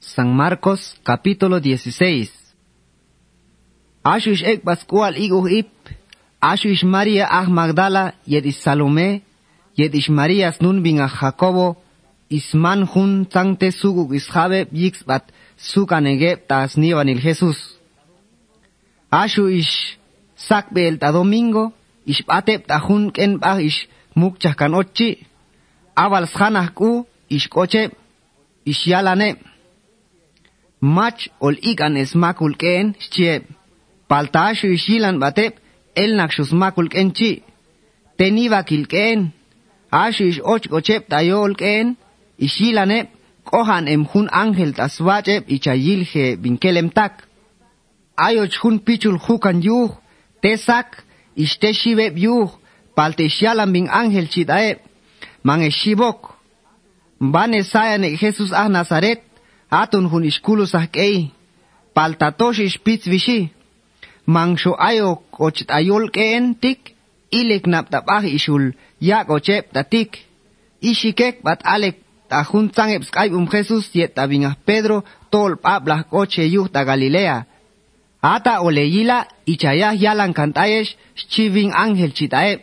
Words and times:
San 0.00 0.32
Marcos 0.34 0.94
capítulo 1.02 1.58
16. 1.58 2.30
Ashush 4.04 4.46
ek 4.46 4.62
pascual 4.62 5.18
iguh 5.18 5.50
ip, 5.50 5.74
Ashush 6.38 6.86
María 6.86 7.26
ah 7.26 7.50
Magdala 7.50 8.14
yed 8.24 8.46
is 8.46 8.62
Salome, 8.62 9.22
yed 9.74 9.94
is 9.94 10.08
María 10.08 10.54
nun 10.60 10.82
bin 10.82 11.00
ah 11.02 11.10
Jacobo, 11.10 11.76
isman 12.30 12.86
hun 12.86 13.26
tangte 13.26 13.74
suguk 13.74 14.14
ishabe 14.14 14.70
yix 14.70 15.02
bat 15.02 15.26
sukanege 15.58 16.38
tas 16.46 16.78
nivanil 16.78 17.18
Jesús. 17.18 17.58
Ashu 19.10 19.50
sakbel 20.36 20.98
ta 20.98 21.10
domingo, 21.10 21.72
ish 22.06 22.22
batep 22.22 22.70
ta 22.70 22.78
hun 22.78 23.10
ken 23.10 23.38
bah 23.38 23.58
ish 23.58 23.88
mukchah 24.14 24.54
kan 24.54 24.78
ochi, 24.78 25.26
aval 25.96 26.30
shanah 26.30 26.70
ku 26.70 27.04
ish 27.28 27.48
koche, 27.50 27.90
mach 30.80 31.28
ol 31.40 31.56
ikan 31.70 31.96
esmakul 31.96 32.54
ken 32.62 32.94
chie 33.12 33.42
paltashu 34.08 34.66
ishilan 34.76 35.16
batep 35.22 35.52
el 35.94 36.10
nakshus 36.16 36.50
makul 36.52 36.88
ken 36.88 37.10
chi. 37.12 37.42
Teniva 38.18 38.62
kilken 38.68 39.32
ashish 39.90 40.40
och 40.52 40.62
gochep 40.72 41.02
tayol 41.08 41.54
ken. 41.54 41.96
Ishilanep 42.38 43.06
kohan 43.44 43.88
em 43.88 44.04
jun 44.10 44.28
ángel 44.42 44.72
taswachep 44.78 45.42
ichayilje 45.54 46.36
binkelem 46.42 46.90
tak. 46.90 47.14
Ayoch 48.16 48.54
jun 48.60 48.78
pichul 48.78 49.18
jukan 49.24 49.58
yuj 49.62 49.90
tesak 50.42 50.88
ishteshibep 51.36 52.14
yuj. 52.16 52.50
Palteshialan 52.96 53.72
bin 53.72 53.86
ángel 54.00 54.26
chidaep 54.32 54.78
man 55.42 55.62
eshibok 55.62 56.20
van 57.20 57.54
esayan 57.54 58.02
Jesus 58.20 58.52
a 58.52 58.68
Nazaret 58.68 59.27
atun 59.70 60.08
hun 60.10 60.24
iskulus 60.24 60.74
ah 60.74 60.86
kei, 60.86 61.32
paltatosh 61.94 62.60
ispitz 62.68 63.06
vishi, 63.12 63.52
mangsho 64.26 64.72
ayo 64.88 65.22
kochit 65.30 65.70
ayol 65.70 66.10
keen 66.10 66.54
tik, 66.62 66.94
ilek 67.30 67.66
nap 67.66 67.86
tapah 67.90 68.24
ishul, 68.24 68.72
yak 69.00 69.28
ochep 69.30 69.72
tatik, 69.72 70.10
ishikek 70.80 71.42
bat 71.42 71.60
alek 71.64 71.96
ta 72.28 72.44
hun 72.44 72.68
tsangep 72.70 73.02
skype 73.08 73.34
um 73.34 73.48
Jesus 73.48 73.88
yet 73.94 74.14
tabingah 74.14 74.56
Pedro 74.66 75.04
tol 75.30 75.56
pablah 75.56 76.04
koche 76.04 76.44
yuh 76.44 76.68
ta 76.68 76.84
Galilea. 76.84 77.46
Ata 78.22 78.60
oleyila 78.66 79.28
ichayah 79.46 79.94
yalan 79.94 80.32
kantayesh 80.34 80.96
chiving 81.14 81.72
angel 81.72 82.12
chitaep. 82.12 82.60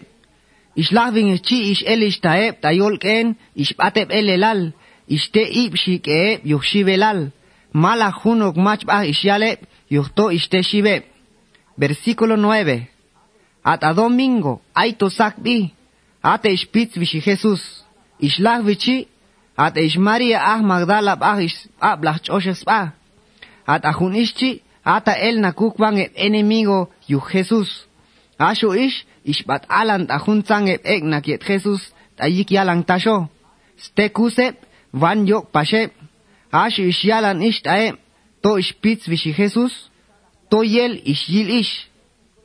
Islaving 0.75 1.40
chi 1.40 1.72
ish 1.72 1.84
elish 1.88 2.19
taep 2.22 2.62
tayol 2.62 3.00
ken 3.00 3.36
ish 3.56 3.73
patep 3.78 4.12
elelal 4.12 4.73
ishte 5.08 5.42
ip 5.42 5.75
shikeep 5.75 6.45
yuh 6.45 6.61
shivelal. 6.61 7.31
Mala 7.73 8.11
hunok 8.11 8.56
machbah 8.56 9.06
ishyalep 9.08 9.59
yuhto 9.89 10.31
ishte 10.31 10.64
shibe. 10.64 11.03
Versículo 11.78 12.36
9. 12.38 12.88
Ata 13.64 13.94
domingo 13.94 14.62
aito 14.73 15.09
sakbi. 15.09 15.73
Ate 16.23 16.53
ishpitz 16.53 16.97
vishi 16.97 17.22
Jesus. 17.22 17.84
Ishlah 18.20 18.64
vichi 18.64 19.08
at 19.58 19.78
ish 19.78 19.97
Maria 19.97 20.39
ah 20.42 20.62
Magdala 20.62 21.17
ah 21.22 21.40
ish 21.40 21.67
ablah 21.81 22.19
choshes 22.19 22.64
pa. 22.64 22.94
At 23.67 23.84
ahun 23.84 24.16
ishchi 24.16 24.62
ata 24.86 25.12
el 25.19 25.40
nakukbang 25.42 26.00
et 26.00 26.12
enemigo 26.16 26.90
yu 27.08 27.19
Jesus. 27.19 27.86
Asho 28.40 28.73
ish 28.73 29.06
ish 29.25 29.44
bat 29.45 29.66
alan 29.69 30.08
tsang 30.44 30.69
et 30.69 30.81
ek 30.86 31.03
nakiet 31.03 31.44
Jesus 31.44 31.92
tayik 32.17 32.52
yalang 32.52 32.86
tasho. 32.86 33.30
Ste 33.78 34.09
Wann 35.01 35.27
yo 35.27 35.41
pashe, 35.53 35.91
ash 36.51 36.79
ish 36.79 37.03
yalan 37.03 37.43
ish 37.43 37.61
ae, 37.65 37.91
to 38.41 38.57
ish 38.57 38.73
pitz 38.81 39.07
vishi 39.11 39.33
Jesus, 39.33 39.73
to 40.49 40.63
yel 40.63 40.93
ish 41.11 41.27
yil 41.27 41.49
ish, 41.59 41.89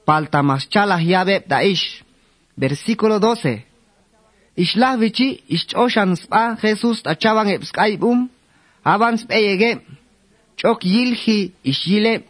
palta 0.07 0.43
maschalah 0.43 1.01
yabe 1.01 1.45
da 1.49 1.63
ish. 1.63 2.03
Versículo 2.57 3.21
12. 3.21 3.63
Ich 4.57 4.75
Ishlah 4.75 4.99
vichi 4.99 5.45
ish 5.49 5.75
oshan 5.75 6.17
spa 6.17 6.57
Jesus 6.61 7.03
tachaban 7.03 7.49
ebskaibum, 7.55 8.29
abans 8.85 9.25
eyege, 9.31 9.81
chok 10.57 10.85
yilhi 10.85 11.53
ish 11.65 11.87
yile, 11.87 12.25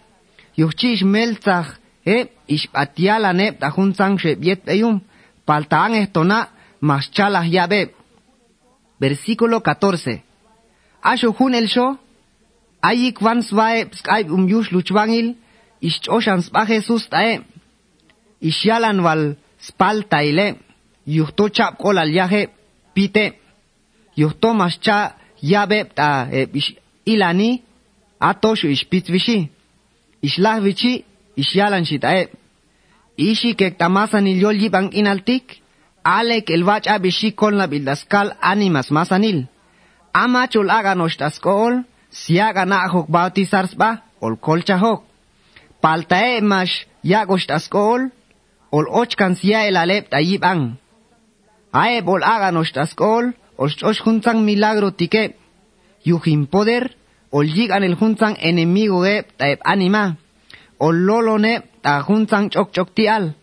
yuchish 0.58 1.02
melzach, 1.02 1.78
e 2.04 2.28
ish 2.46 2.68
patiala 2.72 3.32
neb 3.32 3.58
da 3.58 3.70
hunzang 3.70 4.18
shebiet 4.18 4.68
eyum, 4.68 5.00
palta 5.46 5.78
ang 5.84 5.94
ehtona 5.94 6.48
maschalah 6.82 7.46
yabe. 7.48 7.99
Versículo 9.00 9.62
14. 9.62 10.22
Asho 11.02 11.32
hun 11.32 11.54
el 11.54 11.68
sho, 11.68 11.98
ayik 12.82 13.20
van 13.20 13.42
svae 13.42 13.86
pskaibum 13.86 14.48
yush 14.48 14.70
luchvangil, 14.72 15.36
ishchoshan 15.80 16.42
spa 16.42 16.66
Jesus 16.66 17.08
tae, 17.08 17.40
ishyalan 18.40 19.00
val 19.02 19.36
spaltaile, 19.66 20.46
yuhto 21.06 21.48
chap 21.48 21.78
kol 21.78 21.98
al 21.98 22.12
yaje 22.12 22.50
pite. 22.94 23.26
Yuhto 24.16 24.52
mascha 24.54 25.16
yabe 25.42 25.84
ta 25.94 26.28
ilani 27.06 27.62
atoshu 28.20 28.68
ishpitz 28.68 29.08
vishi 29.08 29.48
ishlah 30.22 30.60
vichi 30.60 31.04
ishyalan 31.36 31.84
shitae 31.84 32.28
ishi 33.16 33.54
ke 33.54 33.70
tamasan 33.78 34.26
ilyol 34.26 34.56
yibang 34.62 34.88
inaltik 34.92 35.62
alek 36.04 36.50
el 36.50 36.64
vacha 36.64 36.98
bishi 36.98 37.32
kol 37.32 37.54
na 37.56 37.66
bildaskal 37.66 38.36
animas 38.40 38.90
masanil 38.90 39.46
amachol 40.12 40.70
aga 40.70 40.94
noshtaskol 40.94 41.84
siaga 42.10 42.64
na 42.64 42.88
hok 42.92 43.06
bautizarsba 43.08 43.90
ol 44.20 44.36
kolcha 44.36 44.76
hok. 44.78 45.00
Paltae 45.82 46.40
mash 46.40 46.86
yagoshtaskol 47.02 48.10
ol 48.76 48.86
ochkan 49.02 49.34
sia 49.36 49.66
el 49.68 49.76
alep 49.76 50.10
tayibang 50.10 50.76
Ae 51.72 52.02
bol 52.02 52.22
tascol, 52.74 53.34
os 53.56 53.82
os 53.82 53.98
juntan 54.00 54.44
milagro 54.44 54.90
tique, 54.92 55.36
yujin 56.04 56.46
poder, 56.46 56.96
ol 57.30 57.46
yigan 57.46 57.84
el 57.84 57.96
juntan 57.96 58.36
enemigo 58.40 59.04
e 59.04 59.22
taep 59.36 59.60
anima, 59.64 60.16
ol 60.78 60.96
lolo 61.06 61.38
ne 61.38 61.62
ta 61.82 62.02
juntan 62.02 62.50
chok 62.50 62.72
chok 62.72 62.94
tial, 62.94 63.34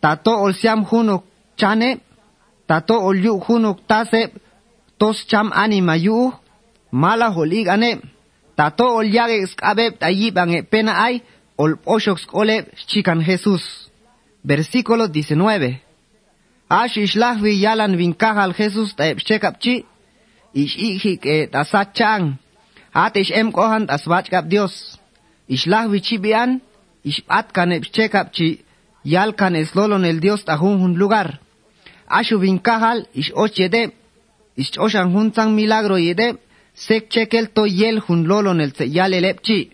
tato 0.00 0.38
ol 0.38 0.54
siam 0.54 0.84
junok 0.84 1.24
chane 1.56 2.00
tato 2.68 2.96
olyu 3.08 3.40
hunuk 3.44 3.78
tase 3.88 4.22
tos 4.98 5.26
cham 5.26 5.50
anima 5.52 5.96
yu 5.96 6.32
mala 6.92 7.28
holiganeb, 7.36 7.98
tato 8.56 8.86
olyage 8.98 9.46
skabeb 9.52 9.98
tayib 9.98 10.38
ane 10.38 10.62
pena 10.62 10.92
ay 11.06 11.22
ol 11.58 11.72
oshok 11.86 12.18
skole 12.18 12.56
chikan 12.86 13.20
Jesús. 13.22 13.64
Versículo 14.44 15.08
19. 15.08 15.80
Ash 16.68 16.96
ishlahvi 16.96 17.52
yalan 17.64 17.96
vinkajal 17.96 18.52
Jesús 18.58 18.94
taeb 18.96 19.18
chekapchi 19.26 19.84
ish 20.54 20.76
ijik 20.88 21.26
e 21.26 21.46
tasachan 21.52 22.22
atish 22.92 23.30
em 23.40 23.52
kohan 23.52 23.86
tasvachkap 23.86 24.44
Dios. 24.48 24.98
Ishlahvi 25.48 26.00
chibian 26.06 26.60
ish 27.04 27.22
atkan 27.28 27.70
chekapchi 27.94 28.64
yalkan 29.04 29.54
eslolon 29.56 30.04
el 30.04 30.20
Dios 30.20 30.44
tajun 30.44 30.82
un 30.82 30.94
lugar. 30.98 31.43
Ashu 32.08 32.38
vinkahal 32.38 33.06
ish 33.14 33.32
och 33.34 33.58
yede. 33.58 33.90
Ish 34.56 34.78
oshan 34.78 35.12
hun 35.12 35.32
sang 35.32 35.54
milagro 35.54 35.96
yede. 35.96 36.36
Sek 36.74 37.10
chekel 37.10 37.46
to 37.46 37.66
yel 37.66 38.00
hun 38.00 38.24
lolon 38.24 38.60
el 38.60 38.72
se 38.74 38.84
yal 38.84 39.12
elepchi. 39.14 39.70